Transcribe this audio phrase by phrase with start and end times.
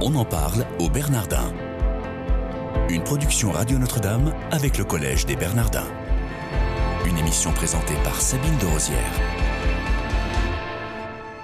[0.00, 1.52] On en parle au Bernardin.
[2.88, 5.88] Une production Radio Notre-Dame avec le Collège des Bernardins.
[7.04, 9.12] Une émission présentée par Sabine de Rosière.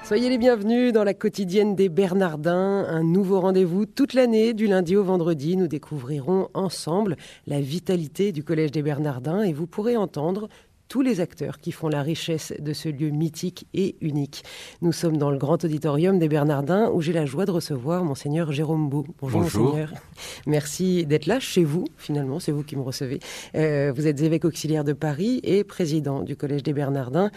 [0.04, 4.94] Soyez les bienvenus dans la quotidienne des Bernardins, un nouveau rendez-vous toute l'année, du lundi
[4.94, 5.56] au vendredi.
[5.56, 7.16] Nous découvrirons ensemble
[7.48, 10.48] la vitalité du Collège des Bernardins et vous pourrez entendre
[10.94, 14.44] tous les acteurs qui font la richesse de ce lieu mythique et unique.
[14.80, 18.52] Nous sommes dans le grand auditorium des Bernardins où j'ai la joie de recevoir monseigneur
[18.52, 19.04] Jérôme Beau.
[19.20, 19.92] Bonjour, monseigneur.
[20.46, 23.18] Merci d'être là chez vous, finalement, c'est vous qui me recevez.
[23.56, 27.32] Euh, vous êtes évêque auxiliaire de Paris et président du Collège des Bernardins.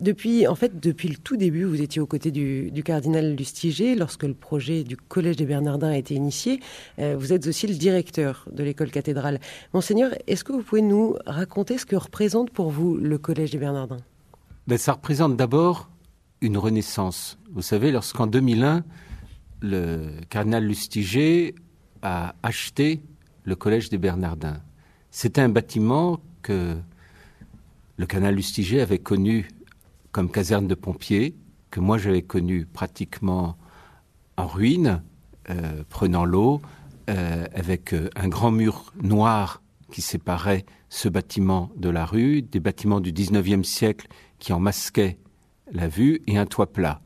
[0.00, 4.24] Depuis, en fait, depuis le tout début, vous étiez aux côtés du, cardinal Lustiger lorsque
[4.24, 6.60] le projet du Collège des Bernardins a été initié.
[6.98, 9.40] Euh, vous êtes aussi le directeur de l'école cathédrale.
[9.72, 13.58] Monseigneur, est-ce que vous pouvez nous raconter ce que représente pour vous le Collège des
[13.58, 14.00] Bernardins?
[14.66, 15.88] Ben, Ça représente d'abord
[16.42, 17.38] une renaissance.
[17.52, 18.84] Vous savez, lorsqu'en 2001,
[19.62, 21.54] le cardinal Lustiger
[22.02, 23.00] a acheté
[23.44, 24.60] le Collège des Bernardins,
[25.10, 26.76] c'était un bâtiment que
[27.96, 29.48] le cardinal Lustiger avait connu
[30.16, 31.36] comme caserne de pompiers,
[31.70, 33.58] que moi j'avais connu pratiquement
[34.38, 35.02] en ruine,
[35.50, 36.62] euh, prenant l'eau,
[37.10, 39.60] euh, avec euh, un grand mur noir
[39.92, 44.06] qui séparait ce bâtiment de la rue, des bâtiments du XIXe siècle
[44.38, 45.18] qui en masquaient
[45.70, 47.02] la vue, et un toit plat.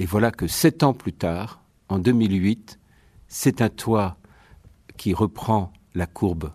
[0.00, 2.80] Et voilà que sept ans plus tard, en 2008,
[3.28, 4.16] c'est un toit
[4.96, 6.50] qui reprend la courbe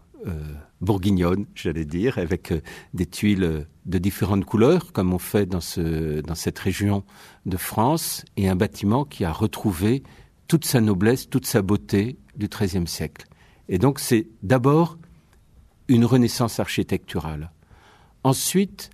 [0.81, 2.53] bourguignonne, j'allais dire, avec
[2.93, 5.59] des tuiles de différentes couleurs, comme on fait dans,
[6.23, 7.03] dans cette région
[7.45, 10.03] de France, et un bâtiment qui a retrouvé
[10.47, 13.25] toute sa noblesse, toute sa beauté du XIIIe siècle.
[13.69, 14.97] Et donc c'est d'abord
[15.87, 17.51] une renaissance architecturale.
[18.23, 18.89] Ensuite,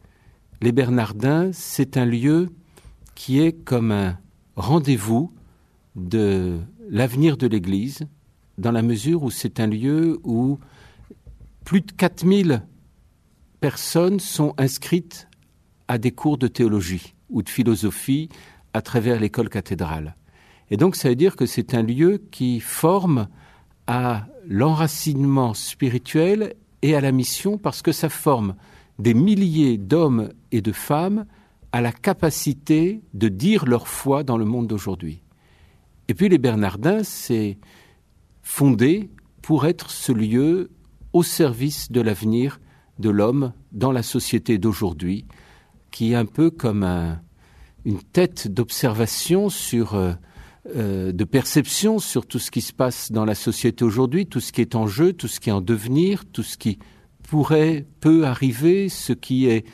[0.62, 2.50] les Bernardins, c'est un lieu
[3.16, 4.18] qui est comme un
[4.56, 5.34] rendez-vous
[5.96, 8.08] de l'avenir de l'Église,
[8.58, 10.60] dans la mesure où c'est un lieu où
[11.68, 12.66] plus de 4000
[13.60, 15.28] personnes sont inscrites
[15.90, 18.30] à des cours de théologie ou de philosophie
[18.74, 20.16] à travers l'école cathédrale.
[20.72, 23.28] Et donc ça veut dire que c'est un lieu qui forme
[23.86, 26.54] à l'enracinement spirituel
[26.84, 28.56] et à la mission parce que ça forme
[28.98, 31.26] des milliers d'hommes et de femmes
[31.74, 35.22] à la capacité de dire leur foi dans le monde d'aujourd'hui.
[36.08, 37.58] Et puis les Bernardins, c'est
[38.42, 39.10] fondé
[39.42, 40.70] pour être ce lieu
[41.14, 42.60] au service de l'avenir
[43.00, 45.26] de l'homme dans la société d'aujourd'hui,
[45.92, 46.84] qui est un peu comme
[47.86, 50.14] une tête d'observation sur, euh,
[50.76, 54.52] euh, de perception sur tout ce qui se passe dans la société aujourd'hui, tout ce
[54.52, 56.80] qui est en jeu, tout ce qui est en devenir, tout ce qui
[57.24, 59.66] pourrait, peut arriver, ce qui est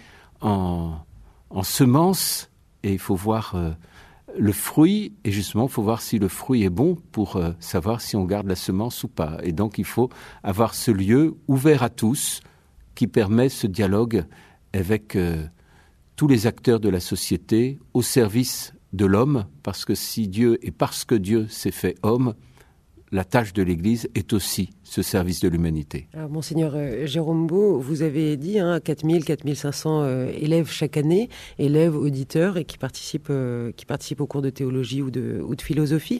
[0.42, 1.00] en,
[1.64, 2.50] semence,
[2.84, 3.72] et il faut voir euh,
[4.38, 8.16] le fruit, et justement, il faut voir si le fruit est bon pour savoir si
[8.16, 9.38] on garde la semence ou pas.
[9.44, 10.10] Et donc, il faut
[10.44, 12.42] avoir ce lieu ouvert à tous,
[12.96, 14.26] qui permet ce dialogue
[14.74, 15.46] avec euh,
[16.16, 20.72] tous les acteurs de la société au service de l'homme, parce que si Dieu et
[20.72, 22.36] parce que Dieu s'est fait homme,
[23.14, 26.08] la tâche de l'Église est aussi ce service de l'humanité.
[26.14, 31.30] Alors, Monseigneur euh, Jérôme Beau, vous avez dit hein, 4000, 4500 euh, élèves chaque année,
[31.60, 33.32] élèves, auditeurs, et qui participent,
[33.78, 36.20] qui participent aux cours de théologie ou de, ou de philosophie.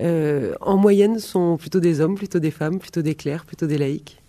[0.00, 4.22] en moyenne, sont plutôt des hommes, plutôt des femmes, plutôt des clercs, plutôt des laïcs?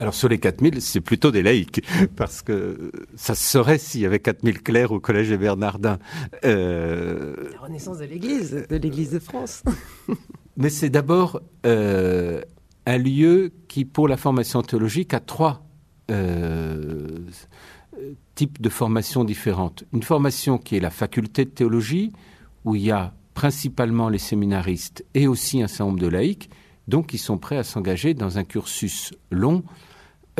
[0.00, 1.84] Alors sur les 4000, c'est plutôt des laïcs,
[2.16, 5.98] parce que ça serait s'il y avait 4000 clercs au Collège des Bernardins.
[6.44, 7.34] Euh...
[7.52, 9.62] La renaissance de l'Église, de l'Église de France.
[10.58, 12.42] Mais c'est d'abord euh,
[12.84, 15.64] un lieu qui, pour la formation théologique, a trois
[16.10, 17.20] euh,
[18.34, 19.84] types de formations différentes.
[19.92, 22.12] Une formation qui est la faculté de théologie,
[22.64, 26.50] où il y a principalement les séminaristes et aussi un certain nombre de laïcs,
[26.88, 29.62] donc qui sont prêts à s'engager dans un cursus long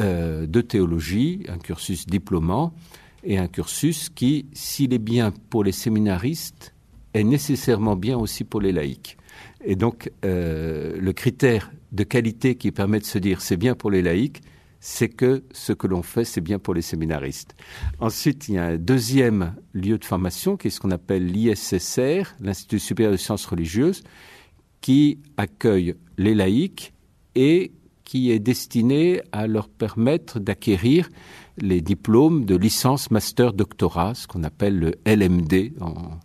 [0.00, 2.74] euh, de théologie, un cursus diplômant,
[3.22, 6.74] et un cursus qui, s'il est bien pour les séminaristes,
[7.14, 9.16] est nécessairement bien aussi pour les laïcs.
[9.64, 13.90] Et donc, euh, le critère de qualité qui permet de se dire c'est bien pour
[13.90, 14.40] les laïcs,
[14.80, 17.56] c'est que ce que l'on fait, c'est bien pour les séminaristes.
[17.98, 22.34] Ensuite, il y a un deuxième lieu de formation qui est ce qu'on appelle l'ISSR,
[22.40, 24.04] l'Institut supérieur de sciences religieuses,
[24.80, 26.92] qui accueille les laïcs
[27.34, 27.72] et
[28.04, 31.10] qui est destiné à leur permettre d'acquérir
[31.58, 36.18] les diplômes de licence, master, doctorat, ce qu'on appelle le LMD en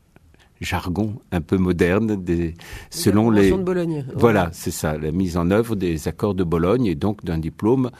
[0.63, 2.53] jargon un peu moderne, des,
[2.89, 3.51] selon les.
[3.51, 4.05] De Bologne.
[4.15, 7.91] Voilà, c'est ça, la mise en œuvre des accords de Bologne et donc d'un diplôme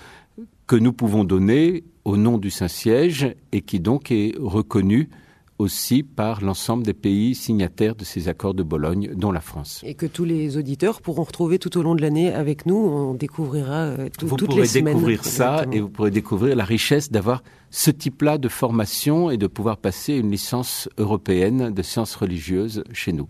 [0.68, 5.10] que nous pouvons donner au nom du Saint-Siège et qui donc est reconnu
[5.59, 9.81] aussi par l'ensemble des pays signataires de ces accords de Bologne, dont la France.
[9.85, 12.75] Et que tous les auditeurs pourront retrouver tout au long de l'année avec nous.
[12.75, 14.95] On découvrira euh, vous toutes les semaines.
[14.95, 19.29] Vous pourrez découvrir ça et vous pourrez découvrir la richesse d'avoir ce type-là de formation
[19.29, 23.27] et de pouvoir passer une licence européenne de sciences religieuses chez nous.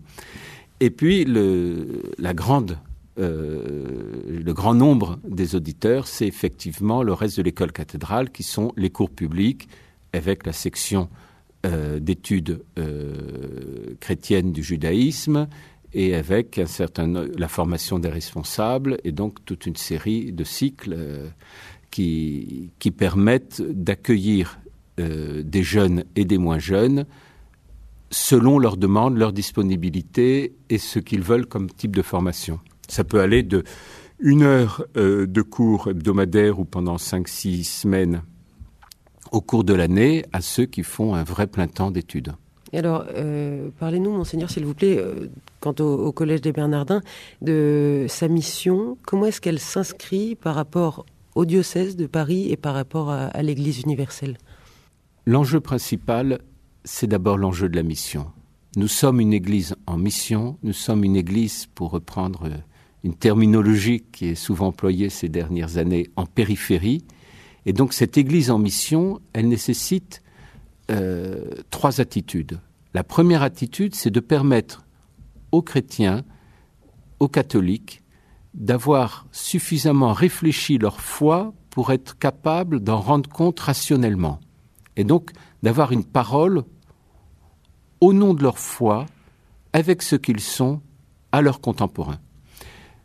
[0.80, 2.78] Et puis le, la grande
[3.18, 3.84] euh,
[4.28, 8.90] le grand nombre des auditeurs, c'est effectivement le reste de l'école cathédrale, qui sont les
[8.90, 9.68] cours publics,
[10.12, 11.08] avec la section
[11.64, 15.48] euh, d'études euh, chrétiennes du judaïsme
[15.94, 16.60] et avec
[17.38, 21.28] la formation des responsables et donc toute une série de cycles euh,
[21.90, 24.58] qui, permettent d'accueillir
[24.98, 27.06] des jeunes et des moins jeunes
[28.10, 32.60] selon leurs demandes, leur disponibilité et ce qu'ils veulent comme type de formation.
[32.88, 33.64] Ça peut aller de
[34.18, 38.22] une heure de cours hebdomadaire ou pendant cinq, six semaines
[39.34, 42.32] au cours de l'année à ceux qui font un vrai plein temps d'études.
[42.72, 45.28] alors, euh, parlez-nous, monseigneur, s'il vous plaît, euh,
[45.58, 47.02] quant au, Collège des Bernardins,
[47.42, 48.96] de sa mission.
[49.04, 51.04] Comment est-ce qu'elle s'inscrit par rapport
[51.34, 54.38] au diocèse de Paris et par rapport à, l'Église universelle?
[55.26, 56.38] L'enjeu principal,
[56.84, 58.26] c'est d'abord l'enjeu de la mission.
[58.76, 62.48] Nous sommes une Église en mission, nous sommes une Église, pour reprendre
[63.02, 67.04] une terminologie qui est souvent employée ces dernières années, en périphérie,
[67.66, 70.22] et donc cette Église en mission, elle nécessite
[70.90, 72.60] euh, trois attitudes.
[72.92, 74.84] La première attitude, c'est de permettre
[75.50, 76.24] aux chrétiens,
[77.20, 78.02] aux catholiques,
[78.52, 84.40] d'avoir suffisamment réfléchi leur foi pour être capables d'en rendre compte rationnellement.
[84.96, 85.32] Et donc
[85.62, 86.62] d'avoir une parole
[88.00, 89.06] au nom de leur foi,
[89.72, 90.82] avec ce qu'ils sont,
[91.32, 92.20] à leurs contemporains.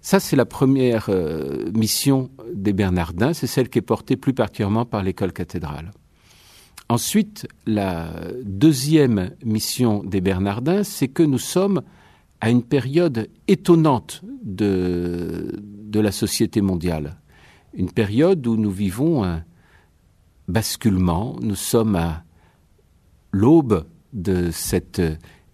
[0.02, 4.86] Ça, c'est la première euh, mission des Bernardins, c'est celle qui est portée plus particulièrement
[4.86, 5.92] par l'école cathédrale.
[6.88, 8.10] Ensuite, la
[8.44, 11.82] deuxième mission des Bernardins, c'est que nous sommes
[12.42, 17.18] à une période étonnante de, de la société mondiale.
[17.74, 19.44] Une période où nous vivons un
[20.48, 22.24] basculement, nous sommes à
[23.32, 25.02] l'aube de cette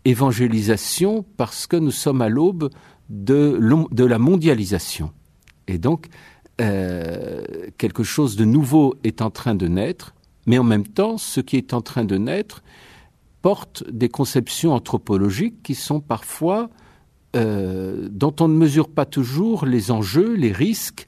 [0.06, 2.70] évangélisation parce que nous sommes à l'aube
[3.10, 3.58] de,
[4.04, 5.12] la mondialisation.
[5.68, 6.08] Et donc,
[6.62, 7.44] euh,
[7.78, 10.14] quelque chose de nouveau est en train de naître,
[10.46, 12.64] mais en même temps, ce qui est en train de naître
[13.42, 16.70] porte des conceptions anthropologiques qui sont parfois
[17.36, 21.08] euh, dont on ne mesure pas toujours les enjeux, les risques,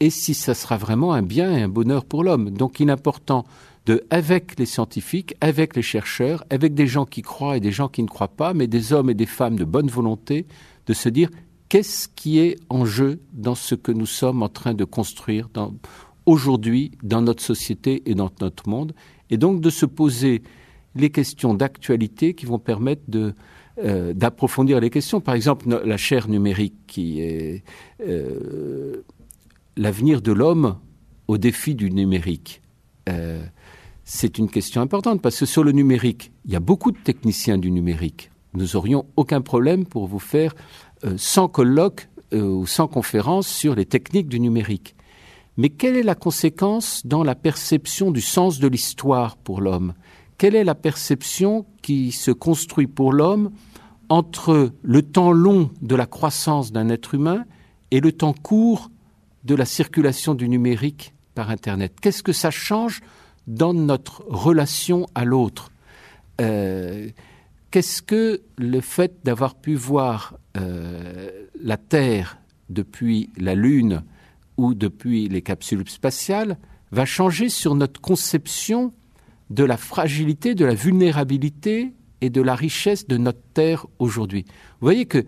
[0.00, 2.50] et si ça sera vraiment un bien et un bonheur pour l'homme.
[2.50, 3.44] Donc il est important
[3.86, 7.88] de, avec les scientifiques, avec les chercheurs, avec des gens qui croient et des gens
[7.88, 10.46] qui ne croient pas, mais des hommes et des femmes de bonne volonté,
[10.86, 11.30] de se dire
[11.68, 15.48] qu'est-ce qui est en jeu dans ce que nous sommes en train de construire
[16.26, 18.92] aujourd'hui dans notre société et dans notre monde,
[19.30, 20.42] et donc de se poser
[20.94, 23.02] les questions d'actualité qui vont permettre
[23.78, 25.20] euh, d'approfondir les questions.
[25.20, 27.64] Par exemple, la chaire numérique qui est
[28.06, 29.02] euh,
[29.76, 30.76] l'avenir de l'homme
[31.28, 32.60] au défi du numérique.
[33.08, 33.44] Euh,
[34.04, 37.56] c'est une question importante parce que sur le numérique, il y a beaucoup de techniciens
[37.56, 38.31] du numérique.
[38.54, 40.54] Nous aurions aucun problème pour vous faire
[41.04, 44.94] euh, sans colloque euh, ou sans conférence sur les techniques du numérique.
[45.56, 49.94] Mais quelle est la conséquence dans la perception du sens de l'histoire pour l'homme?
[50.38, 53.50] Quelle est la perception qui se construit pour l'homme
[54.08, 57.44] entre le temps long de la croissance d'un être humain
[57.90, 58.90] et le temps court
[59.44, 61.94] de la circulation du numérique par Internet?
[62.00, 63.02] Qu'est-ce que ça change
[63.46, 65.70] dans notre relation à l'autre?
[66.40, 67.08] Euh,
[67.72, 72.36] Qu'est-ce que le fait d'avoir pu voir euh, la Terre
[72.68, 74.02] depuis la Lune
[74.58, 76.58] ou depuis les capsules spatiales
[76.90, 78.92] va changer sur notre conception
[79.48, 84.44] de la fragilité, de la vulnérabilité et de la richesse de notre Terre aujourd'hui?
[84.46, 85.24] Vous voyez que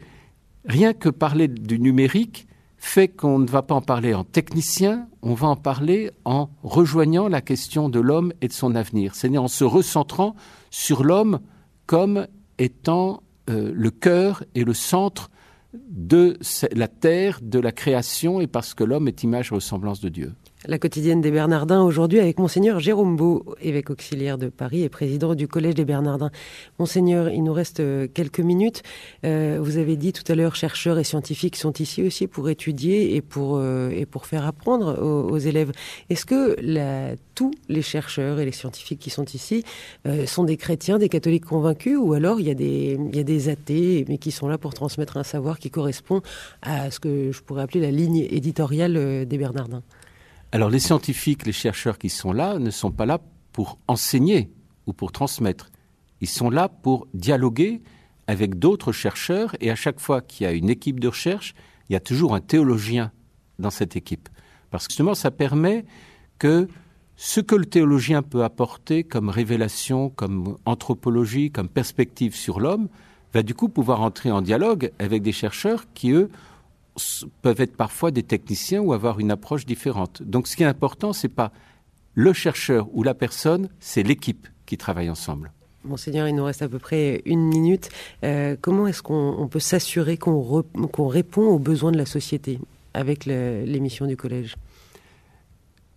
[0.67, 2.47] rien que parler du numérique
[2.77, 7.27] fait qu'on ne va pas en parler en technicien, on va en parler en rejoignant
[7.27, 10.37] la question de l'homme et de son avenir, c'est-à-dire en se recentrant
[10.71, 11.41] sur l'homme
[11.87, 12.27] comme
[12.59, 15.31] étant euh, le cœur et le centre
[15.73, 16.39] de
[16.73, 20.33] la terre, de la création, et parce que l'homme est image et ressemblance de Dieu.
[20.67, 25.35] La quotidienne des Bernardins aujourd'hui avec Monseigneur Jérôme Beau, évêque auxiliaire de Paris et président
[25.35, 26.31] du Collège des Bernardins.
[26.79, 28.83] Monseigneur, il nous reste euh, quelques minutes.
[29.27, 33.15] Euh, vous avez dit tout à l'heure, chercheurs et scientifiques sont ici aussi pour étudier
[33.15, 35.73] et pour, euh, et pour faire apprendre aux, élèves.
[36.09, 39.65] Est-ce que la, tous les chercheurs et les scientifiques qui sont ici
[40.27, 43.25] sont des chrétiens, des catholiques convaincus ou alors il y, a des, il y a
[43.25, 46.23] des athées mais qui sont là pour transmettre un savoir qui correspond
[46.63, 49.83] à ce que je pourrais appeler la ligne éditoriale des Bernardins?
[50.55, 53.19] Alors les scientifiques, les chercheurs qui sont là ne sont pas là
[53.51, 54.53] pour enseigner
[54.87, 55.73] ou pour transmettre.
[56.21, 57.83] Ils sont là pour dialoguer
[58.29, 61.57] avec d'autres chercheurs et à chaque fois qu'il y a une équipe de recherche,
[61.89, 63.11] il y a toujours un théologien
[63.59, 64.29] dans cette équipe.
[64.71, 65.87] Parce que justement, ça permet
[66.39, 66.69] que
[67.17, 72.89] ce que le théologien peut apporter comme révélation, comme anthropologie, comme perspective sur l'homme,
[73.33, 76.31] va du coup pouvoir entrer en dialogue avec des chercheurs qui, eux,
[77.43, 80.23] peuvent être parfois des techniciens ou avoir une approche différente.
[80.23, 81.53] Donc ce qui est important, ce n'est pas
[82.15, 85.53] le chercheur ou la personne, c'est l'équipe qui travaille ensemble.
[85.85, 87.91] Monseigneur, il nous reste à peu près une minute.
[88.25, 92.59] Euh, comment est-ce qu'on peut s'assurer qu'on répond aux besoins de la société
[92.95, 94.57] avec l'émission du collège?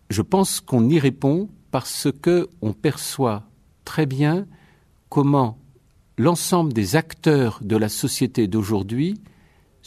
[0.09, 3.43] Je pense qu'on y répond parce que on perçoit
[3.85, 4.45] très bien
[5.09, 5.57] comment
[6.17, 9.21] l'ensemble des acteurs de la société d'aujourd'hui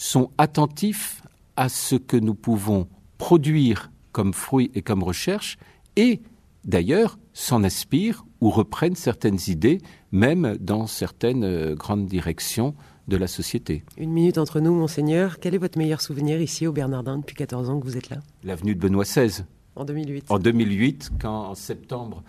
[0.01, 1.23] sont attentifs
[1.57, 2.89] à ce que nous pouvons
[3.19, 5.59] produire comme fruits et comme recherche
[5.95, 6.23] et
[6.65, 9.79] d'ailleurs s'en inspirent ou reprennent certaines idées,
[10.11, 12.75] même dans certaines euh, grandes directions
[13.09, 13.85] de la société.
[13.99, 15.39] Une minute entre nous, monseigneur.
[15.39, 18.21] Quel est votre meilleur souvenir ici au Bernardin depuis 14 ans que vous êtes là?
[18.43, 19.45] L'avenue de Benoît XVI.
[19.77, 20.31] En 2008.
[20.31, 22.23] En 2008, quand en septembre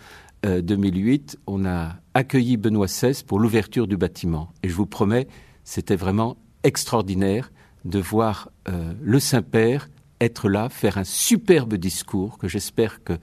[0.44, 4.52] 2008, euh, on a accueilli Benoît XVI pour l'ouverture du bâtiment.
[4.62, 5.30] Et je vous promets,
[5.64, 7.50] c'était vraiment extraordinaire
[7.86, 13.14] de voir euh, le Saint-Père être là, faire un superbe discours que j'espère que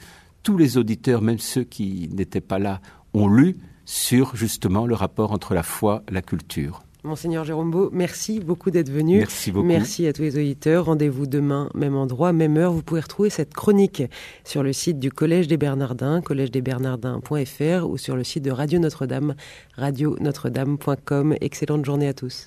[0.43, 2.81] tous les auditeurs, même ceux qui n'étaient pas là,
[3.15, 6.83] ont lu sur justement le rapport entre la foi et la culture.
[7.05, 9.19] Monseigneur Jérôme Beau, merci beaucoup d'être venu.
[9.19, 9.67] Merci beaucoup.
[9.67, 10.87] Merci à tous les auditeurs.
[10.87, 12.73] Rendez-vous demain, même endroit, même heure.
[12.73, 14.03] Vous pouvez retrouver cette chronique
[14.45, 19.37] sur le site du Collège des Bernardins, collège-des-bernardins.fr ou sur le site de Radio Notre-Dame,
[19.77, 21.37] radio-notre-dame.com.
[21.41, 22.47] Excellente journée à tous.